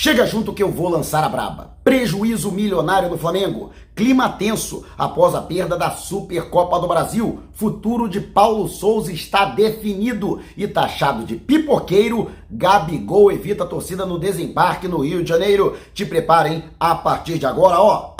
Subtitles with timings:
[0.00, 1.76] Chega junto que eu vou lançar a braba.
[1.82, 3.72] Prejuízo milionário do Flamengo.
[3.96, 7.40] Clima tenso após a perda da Supercopa do Brasil.
[7.52, 12.30] Futuro de Paulo Souza está definido e taxado de pipoqueiro.
[12.48, 15.76] Gabigol evita a torcida no desembarque no Rio de Janeiro.
[15.92, 18.14] Te preparem a partir de agora, ó.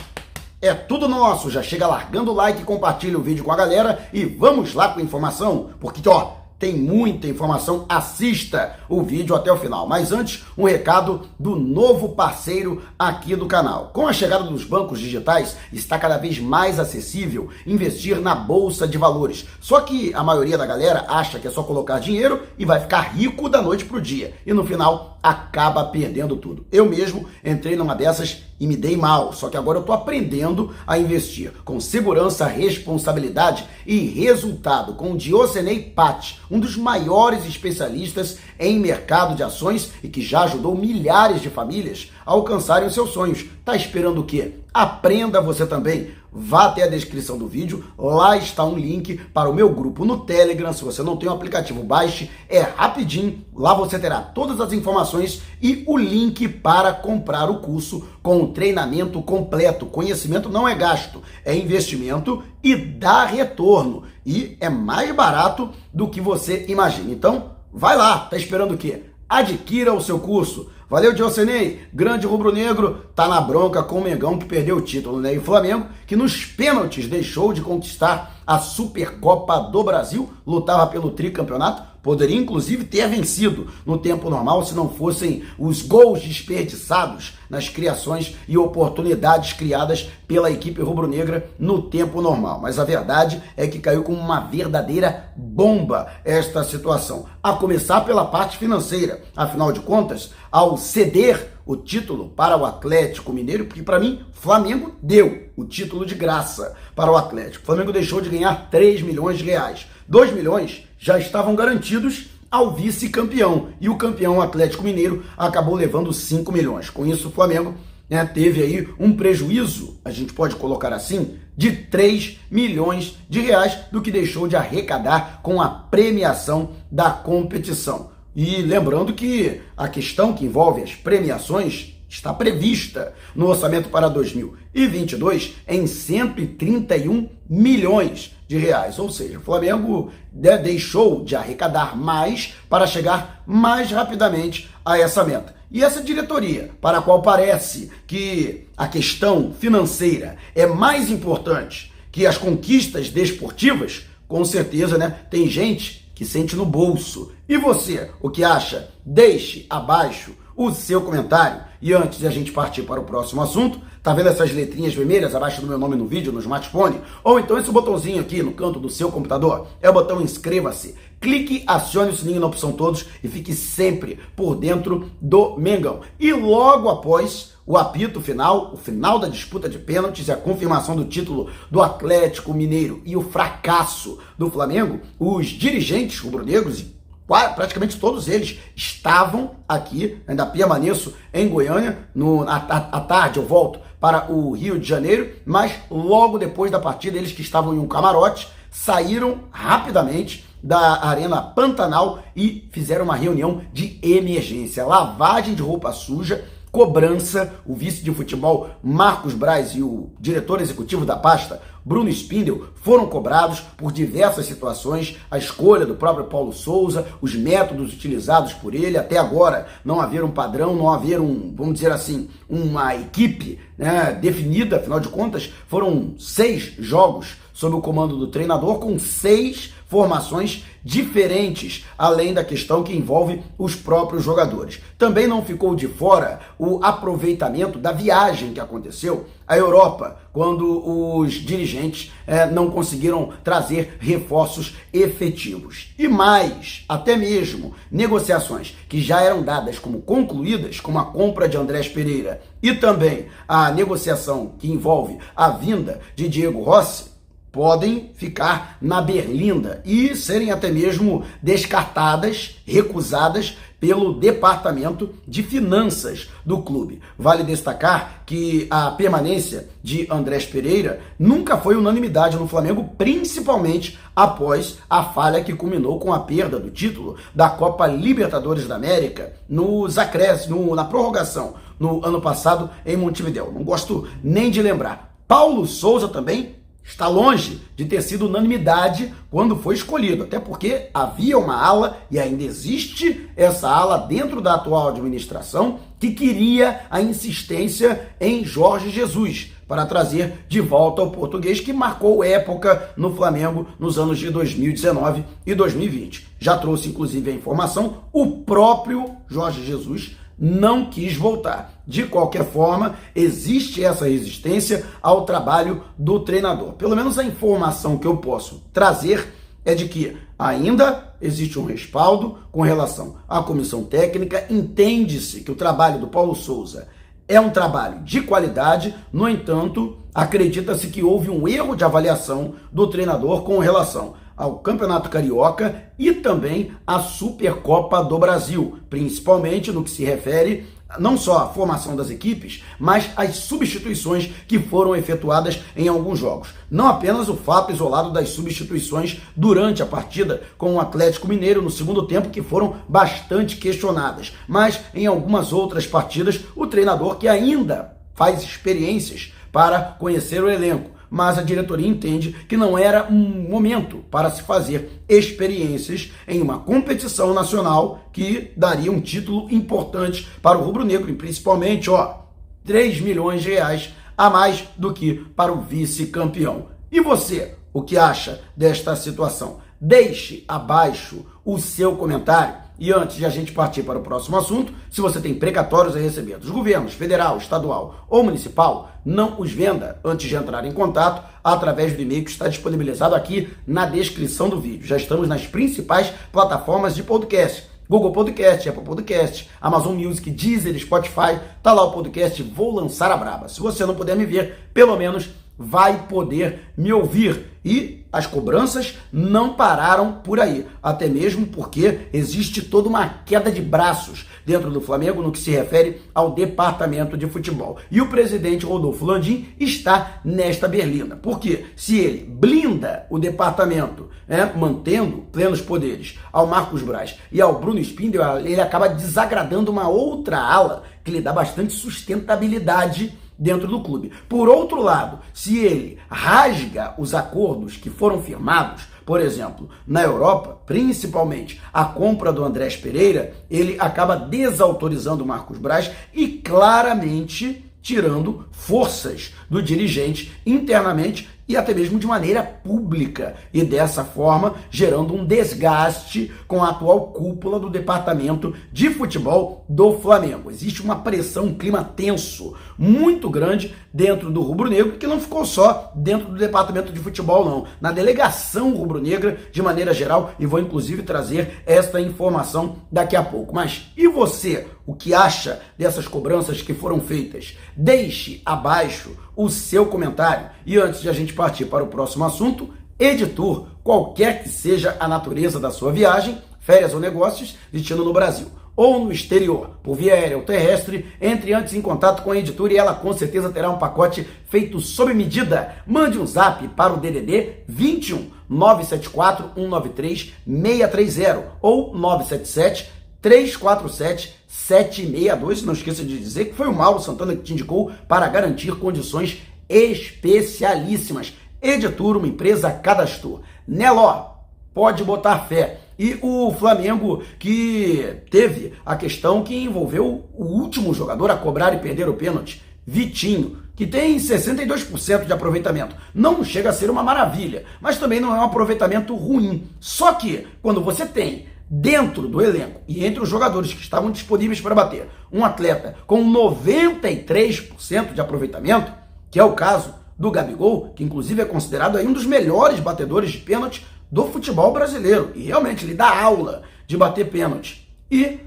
[0.61, 1.49] É tudo nosso.
[1.49, 4.99] Já chega largando o like, compartilha o vídeo com a galera e vamos lá com
[4.99, 9.87] a informação, porque ó, tem muita informação, assista o vídeo até o final.
[9.87, 13.91] Mas antes, um recado do novo parceiro aqui do canal.
[13.93, 18.99] Com a chegada dos bancos digitais, está cada vez mais acessível investir na bolsa de
[18.99, 19.47] valores.
[19.61, 23.15] Só que a maioria da galera acha que é só colocar dinheiro e vai ficar
[23.15, 24.35] rico da noite pro dia.
[24.45, 26.67] E no final acaba perdendo tudo.
[26.71, 30.75] Eu mesmo entrei numa dessas e me dei mal, só que agora eu estou aprendendo
[30.87, 38.39] a investir com segurança, responsabilidade e resultado com o Diocenei Pat, um dos maiores especialistas
[38.59, 43.11] em mercado de ações e que já ajudou milhares de famílias a alcançarem os seus
[43.11, 43.47] sonhos.
[43.65, 44.55] Tá esperando o quê?
[44.75, 46.11] Aprenda você também.
[46.31, 50.19] Vá até a descrição do vídeo, lá está um link para o meu grupo no
[50.19, 50.73] Telegram.
[50.73, 53.45] Se você não tem o aplicativo, baixe, é rapidinho.
[53.55, 58.49] Lá você terá todas as informações e o link para comprar o curso com o
[58.49, 59.87] treinamento completo.
[59.87, 64.03] Conhecimento não é gasto, é investimento e dá retorno.
[64.25, 67.11] E é mais barato do que você imagina.
[67.11, 69.05] Então, vai lá, tá esperando o quê?
[69.29, 70.71] Adquira o seu curso.
[70.91, 71.83] Valeu, Diocenei.
[71.93, 75.35] Grande rubro-negro tá na bronca com o Mengão que perdeu o título, né?
[75.35, 81.11] E o Flamengo, que nos pênaltis deixou de conquistar a Supercopa do Brasil, lutava pelo
[81.11, 87.69] tricampeonato, poderia inclusive ter vencido no tempo normal se não fossem os gols desperdiçados nas
[87.69, 92.61] criações e oportunidades criadas pela equipe rubro-negra no tempo normal.
[92.63, 98.25] Mas a verdade é que caiu como uma verdadeira bomba esta situação, a começar pela
[98.25, 99.21] parte financeira.
[99.37, 104.97] Afinal de contas, ao ceder o título para o Atlético Mineiro, porque para mim, Flamengo
[105.03, 107.65] deu o título de graça para o Atlético.
[107.65, 109.87] O Flamengo deixou de ganhar 3 milhões de reais.
[110.09, 113.69] 2 milhões já estavam garantidos ao vice-campeão.
[113.81, 116.89] E o campeão Atlético Mineiro acabou levando 5 milhões.
[116.89, 117.75] Com isso, o Flamengo
[118.09, 123.77] né, teve aí um prejuízo, a gente pode colocar assim, de 3 milhões de reais
[123.93, 128.11] do que deixou de arrecadar com a premiação da competição.
[128.35, 135.55] E lembrando que a questão que envolve as premiações está prevista no orçamento para 2022
[135.69, 138.99] em 131 milhões de reais.
[138.99, 145.23] Ou seja, o Flamengo né, deixou de arrecadar mais para chegar mais rapidamente a essa
[145.23, 145.55] meta.
[145.71, 152.27] E essa diretoria, para a qual parece que a questão financeira é mais importante que
[152.27, 157.33] as conquistas desportivas, com certeza, né, tem gente que sente no bolso.
[157.47, 158.89] E você, o que acha?
[159.05, 161.68] Deixe abaixo o seu comentário.
[161.81, 165.35] E antes de a gente partir para o próximo assunto, tá vendo essas letrinhas vermelhas
[165.35, 167.01] abaixo do meu nome no vídeo, no smartphone?
[167.23, 169.69] Ou então esse botãozinho aqui no canto do seu computador?
[169.81, 170.97] É o botão inscreva-se.
[171.21, 176.01] Clique, acione o sininho na opção todos e fique sempre por dentro do Mengão.
[176.19, 180.97] E logo após o apito final, o final da disputa de pênaltis e a confirmação
[180.97, 186.98] do título do Atlético Mineiro e o fracasso do Flamengo, os dirigentes rubro-negros e
[187.29, 192.59] praticamente todos eles estavam aqui, ainda permaneço em Goiânia, no, à,
[193.01, 197.43] tarde eu volto para o Rio de Janeiro, mas logo depois da partida, eles que
[197.43, 204.87] estavam em um camarote, saíram rapidamente da Arena Pantanal e fizeram uma reunião de emergência,
[204.87, 206.45] lavagem de roupa suja,
[206.79, 212.69] cobrança, o vice de futebol Marcos Braz e o diretor executivo da pasta, Bruno Spindel,
[212.77, 218.77] foram cobrados por diversas situações, a escolha do próprio Paulo Souza, os métodos utilizados por
[218.77, 223.59] ele, até agora não haver um padrão, não haver um, vamos dizer assim, uma equipe
[223.77, 229.75] né, definida, afinal de contas, foram seis jogos sob o comando do treinador, com seis
[229.89, 234.81] formações diferentes, além da questão que envolve os próprios jogadores.
[234.97, 241.35] Também não ficou de fora o aproveitamento da viagem que aconteceu à Europa, quando os
[241.35, 245.95] dirigentes eh, não conseguiram trazer reforços efetivos.
[245.99, 251.57] E mais, até mesmo negociações que já eram dadas como concluídas, como a compra de
[251.57, 257.18] Andrés Pereira e também a negociação que envolve a vinda de Diego Rossi,
[257.51, 266.63] podem ficar na berlinda e serem até mesmo descartadas, recusadas pelo Departamento de Finanças do
[266.63, 267.01] clube.
[267.17, 274.79] Vale destacar que a permanência de Andrés Pereira nunca foi unanimidade no Flamengo, principalmente após
[274.91, 279.97] a falha que culminou com a perda do título da Copa Libertadores da América nos
[279.97, 283.53] acréscimos, na prorrogação no ano passado em Montevideo.
[283.53, 285.15] Não gosto nem de lembrar.
[285.29, 291.39] Paulo Souza também está longe de ter sido unanimidade quando foi escolhido, até porque havia
[291.39, 298.09] uma ala e ainda existe essa ala dentro da atual administração que queria a insistência
[298.21, 303.99] em Jorge Jesus para trazer de volta o português que marcou época no Flamengo nos
[303.99, 306.27] anos de 2019 e 2020.
[306.41, 311.83] Já trouxe inclusive a informação o próprio Jorge Jesus não quis voltar.
[311.87, 316.75] De qualquer forma, existe essa resistência ao trabalho do treinador.
[316.75, 319.33] Pelo menos a informação que eu posso trazer
[319.65, 324.47] é de que ainda existe um respaldo com relação à comissão técnica.
[324.49, 326.89] Entende-se que o trabalho do Paulo Souza
[327.27, 332.87] é um trabalho de qualidade, no entanto, acredita-se que houve um erro de avaliação do
[332.87, 339.91] treinador com relação ao Campeonato Carioca e também à Supercopa do Brasil, principalmente no que
[339.91, 345.87] se refere não só à formação das equipes, mas às substituições que foram efetuadas em
[345.87, 346.55] alguns jogos.
[346.71, 351.71] Não apenas o fato isolado das substituições durante a partida com o Atlético Mineiro no
[351.71, 357.97] segundo tempo, que foram bastante questionadas, mas em algumas outras partidas, o treinador que ainda
[358.15, 363.99] faz experiências para conhecer o elenco mas a diretoria entende que não era um momento
[364.11, 370.63] para se fazer experiências em uma competição nacional que daria um título importante para o
[370.63, 372.19] rubro-negro, e principalmente, ó,
[372.65, 376.67] 3 milhões de reais a mais do que para o vice-campeão.
[376.91, 379.61] E você, o que acha desta situação?
[379.81, 382.68] Deixe abaixo o seu comentário.
[382.79, 385.99] E antes de a gente partir para o próximo assunto, se você tem precatórios a
[385.99, 391.27] receber dos governos federal, estadual ou municipal, não os venda antes de entrar em contato
[391.43, 394.87] através do e-mail que está disponibilizado aqui na descrição do vídeo.
[394.87, 397.67] Já estamos nas principais plataformas de podcast.
[397.89, 403.17] Google Podcast, Apple Podcast, Amazon Music, Deezer, Spotify, tá lá o podcast Vou Lançar a
[403.17, 403.49] Braba.
[403.49, 407.47] Se você não puder me ver, pelo menos vai poder me ouvir.
[407.65, 413.61] E as cobranças não pararam por aí, até mesmo porque existe toda uma queda de
[413.61, 417.77] braços dentro do Flamengo no que se refere ao departamento de futebol.
[417.91, 421.17] E o presidente Rodolfo Landim está nesta berlina.
[421.17, 427.61] Porque se ele blinda o departamento, né, mantendo plenos poderes ao Marcos Braz e ao
[427.61, 433.81] Bruno Spindel, ele acaba desagradando uma outra ala que lhe dá bastante sustentabilidade dentro do
[433.81, 434.13] clube.
[434.29, 440.59] Por outro lado, se ele rasga os acordos que foram firmados, por exemplo, na Europa,
[440.67, 448.47] principalmente a compra do Andrés Pereira, ele acaba desautorizando o Marcos Braz e claramente tirando
[448.51, 455.25] forças do dirigente internamente e até mesmo de maneira pública, e dessa forma gerando um
[455.25, 460.51] desgaste com a atual cúpula do departamento de futebol do Flamengo.
[460.51, 465.91] Existe uma pressão, um clima tenso muito grande dentro do rubro-negro, que não ficou só
[465.95, 471.03] dentro do departamento de futebol, não, na delegação rubro-negra de maneira geral, e vou inclusive
[471.03, 473.55] trazer esta informação daqui a pouco.
[473.55, 474.67] Mas e você?
[474.89, 477.59] O que acha dessas cobranças que foram feitas?
[477.77, 480.49] Deixe abaixo o seu comentário.
[480.65, 485.07] E antes de a gente partir para o próximo assunto, editor, qualquer que seja a
[485.07, 490.15] natureza da sua viagem, férias ou negócios, destino no Brasil ou no exterior, por via
[490.15, 493.69] aérea ou terrestre, entre antes em contato com a editora e ela com certeza terá
[493.69, 495.83] um pacote feito sob medida.
[495.85, 505.63] Mande um zap para o DDD 21 974 193 630 ou 977 347 762.
[505.63, 509.43] Não esqueça de dizer que foi o Mauro Santana que te indicou para garantir condições
[509.69, 511.35] especialíssimas.
[511.61, 513.43] Editura, uma empresa cadastrou.
[513.67, 514.35] Neló,
[514.73, 515.81] pode botar fé.
[515.99, 521.79] E o Flamengo que teve a questão que envolveu o último jogador a cobrar e
[521.79, 525.97] perder o pênalti, Vitinho, que tem 62% de aproveitamento.
[526.15, 529.69] Não chega a ser uma maravilha, mas também não é um aproveitamento ruim.
[529.81, 534.61] Só que quando você tem dentro do elenco e entre os jogadores que estavam disponíveis
[534.61, 538.93] para bater, um atleta com 93% de aproveitamento,
[539.31, 543.31] que é o caso do Gabigol, que inclusive é considerado aí um dos melhores batedores
[543.31, 545.31] de pênalti do futebol brasileiro.
[545.35, 547.89] E realmente ele dá aula de bater pênalti.
[548.11, 548.41] E,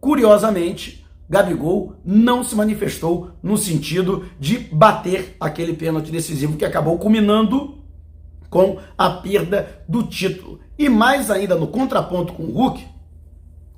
[0.00, 7.81] curiosamente, Gabigol não se manifestou no sentido de bater aquele pênalti decisivo que acabou culminando
[8.52, 10.60] com a perda do título.
[10.78, 12.86] E mais ainda no contraponto com o Hulk,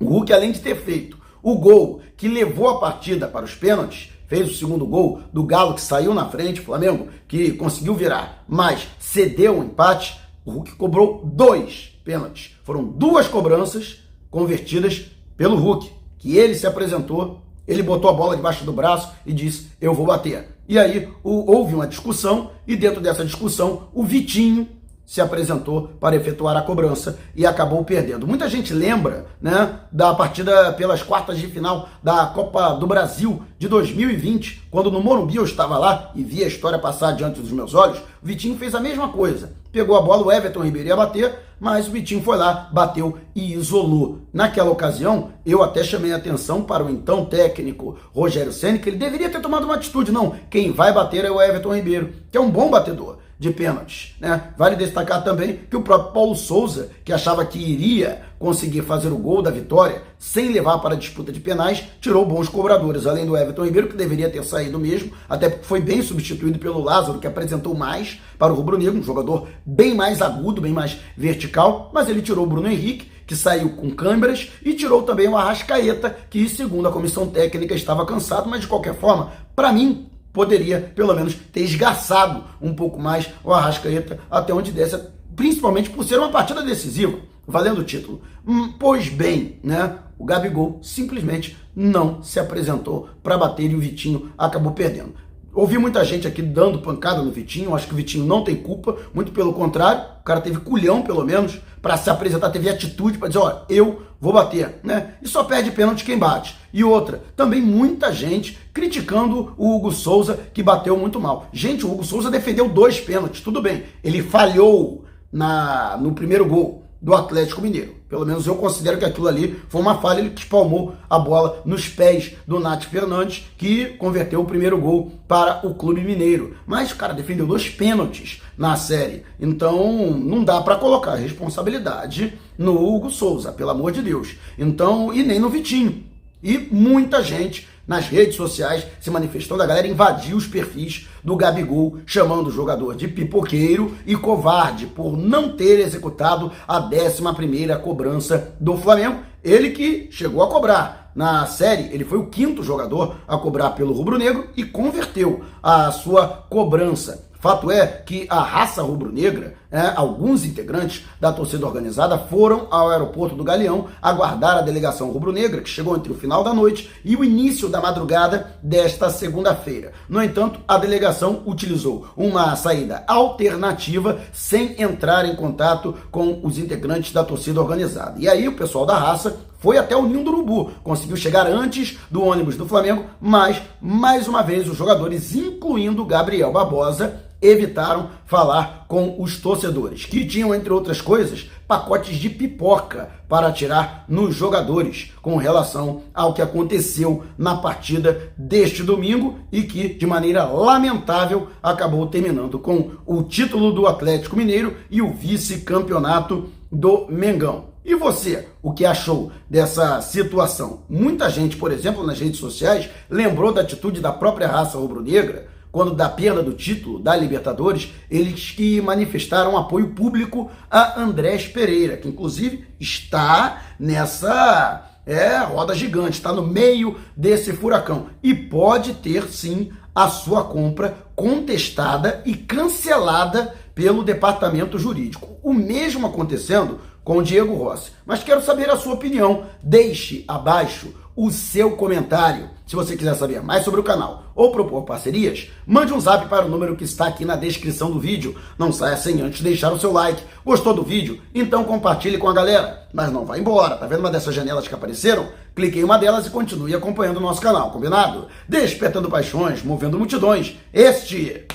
[0.00, 4.11] o Hulk, além de ter feito o gol que levou a partida para os pênaltis,
[4.26, 8.45] fez o segundo gol do Galo que saiu na frente, o Flamengo que conseguiu virar,
[8.49, 12.57] mas cedeu o um empate, o Hulk cobrou dois pênaltis.
[12.64, 15.88] Foram duas cobranças convertidas pelo Hulk,
[16.19, 20.04] que ele se apresentou, ele botou a bola debaixo do braço e disse: Eu vou
[20.04, 20.54] bater.
[20.68, 24.68] E aí o, houve uma discussão, e dentro dessa discussão, o Vitinho
[25.06, 28.26] se apresentou para efetuar a cobrança e acabou perdendo.
[28.26, 33.68] Muita gente lembra né, da partida pelas quartas de final da Copa do Brasil de
[33.68, 37.75] 2020, quando no Morumbi eu estava lá e vi a história passar diante dos meus
[37.75, 37.99] olhos.
[37.99, 39.52] O Vitinho fez a mesma coisa.
[39.71, 43.54] Pegou a bola, o Everton Ribeiro ia bater, mas o Vitinho foi lá, bateu e
[43.54, 44.18] isolou.
[44.30, 48.99] Naquela ocasião, eu até chamei a atenção para o então técnico Rogério Senna, que ele
[48.99, 50.12] deveria ter tomado uma atitude.
[50.12, 54.14] Não, quem vai bater é o Everton Ribeiro, que é um bom batedor de pênaltis.
[54.21, 54.53] Né?
[54.57, 59.17] Vale destacar também que o próprio Paulo Souza, que achava que iria conseguir fazer o
[59.17, 63.37] gol da vitória sem levar para a disputa de penais, tirou bons cobradores, além do
[63.37, 67.26] Everton Ribeiro, que deveria ter saído mesmo, até porque foi bem substituído pelo Lázaro, que
[67.26, 72.09] apresentou mais para o Rubro Negro, um jogador bem mais agudo, bem mais vertical, mas
[72.09, 76.49] ele tirou o Bruno Henrique, que saiu com câmeras, e tirou também o Arrascaeta, que
[76.49, 81.35] segundo a comissão técnica estava cansado, mas de qualquer forma, para mim, poderia, pelo menos,
[81.53, 85.00] ter esgaçado um pouco mais o Arrascaeta até onde desse,
[85.35, 88.21] principalmente por ser uma partida decisiva, valendo o título.
[88.47, 89.97] Hum, pois bem, né?
[90.19, 95.14] O Gabigol simplesmente não se apresentou para bater e o Vitinho acabou perdendo.
[95.55, 98.97] Ouvi muita gente aqui dando pancada no Vitinho, acho que o Vitinho não tem culpa,
[99.14, 103.29] muito pelo contrário, o cara teve culhão, pelo menos, para se apresentar, teve atitude para
[103.29, 105.17] dizer, ó, eu vou bater, né?
[105.21, 106.57] E só perde pênalti quem bate.
[106.73, 111.47] E outra, também muita gente criticando o Hugo Souza, que bateu muito mal.
[111.53, 113.83] Gente, o Hugo Souza defendeu dois pênaltis, tudo bem.
[114.03, 117.97] Ele falhou na, no primeiro gol do Atlético Mineiro.
[118.14, 121.88] Pelo menos eu considero que aquilo ali foi uma falha, ele espalmou a bola nos
[121.88, 126.56] pés do Nath Fernandes, que converteu o primeiro gol para o Clube Mineiro.
[126.64, 129.25] Mas o cara defendeu dois pênaltis na série.
[129.40, 134.37] Então não dá para colocar responsabilidade no Hugo Souza, pelo amor de Deus.
[134.56, 136.04] Então, e nem no Vitinho.
[136.40, 141.99] E muita gente nas redes sociais se manifestando, a galera invadiu os perfis do Gabigol,
[142.07, 148.76] chamando o jogador de pipoqueiro e covarde por não ter executado a 11ª cobrança do
[148.76, 149.21] Flamengo.
[149.43, 153.93] Ele que chegou a cobrar na série, ele foi o quinto jogador a cobrar pelo
[153.93, 157.29] rubro-negro e converteu a sua cobrança.
[157.45, 163.35] Fato é que a raça rubro-negra, é, alguns integrantes da torcida organizada foram ao aeroporto
[163.35, 167.25] do Galeão aguardar a delegação rubro-negra, que chegou entre o final da noite e o
[167.25, 169.90] início da madrugada desta segunda-feira.
[170.09, 177.12] No entanto, a delegação utilizou uma saída alternativa sem entrar em contato com os integrantes
[177.12, 178.14] da torcida organizada.
[178.21, 181.99] E aí o pessoal da raça foi até o Ninho do Urubu, conseguiu chegar antes
[182.09, 188.87] do ônibus do Flamengo, mas mais uma vez os jogadores, incluindo Gabriel Barbosa, evitaram falar
[188.89, 195.13] com os torcedores, que tinham, entre outras coisas, pacotes de pipoca para atirar nos jogadores
[195.21, 202.07] com relação ao que aconteceu na partida deste domingo e que, de maneira lamentável, acabou
[202.07, 207.75] terminando com o título do Atlético Mineiro e o vice-campeonato do Mengão.
[207.85, 210.85] E você, o que achou dessa situação?
[210.89, 215.93] Muita gente, por exemplo, nas redes sociais, lembrou da atitude da própria raça rubro-negra quando
[215.93, 222.07] da perda do título da Libertadores, eles que manifestaram apoio público a Andrés Pereira, que
[222.07, 229.73] inclusive está nessa é, roda gigante, está no meio desse furacão e pode ter sim
[229.93, 235.38] a sua compra contestada e cancelada pelo departamento jurídico.
[235.43, 237.90] O mesmo acontecendo com o Diego Rossi.
[238.07, 239.47] Mas quero saber a sua opinião.
[239.61, 242.50] Deixe abaixo o seu comentário.
[242.66, 246.47] Se você quiser saber mais sobre o canal ou propor parcerias, mande um zap para
[246.47, 248.37] o número que está aqui na descrição do vídeo.
[248.59, 250.23] Não saia sem antes deixar o seu like.
[250.44, 251.21] Gostou do vídeo?
[251.35, 252.88] Então compartilhe com a galera.
[252.92, 253.76] Mas não vá embora.
[253.76, 255.28] Tá vendo uma dessas janelas que apareceram?
[255.54, 258.28] Clique em uma delas e continue acompanhando o nosso canal, combinado?
[258.49, 260.56] Despertando paixões, movendo multidões.
[260.73, 261.47] Este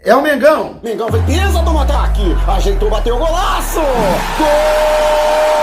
[0.00, 0.80] é o Mengão.
[0.82, 2.22] Mengão vem pisa do ataque.
[2.46, 3.80] Ajeitou, bateu golaço.
[4.38, 5.53] Gol!